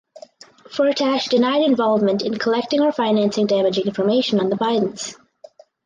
[0.75, 5.15] Firtash denied involvement in collecting or financing damaging information on the Bidens.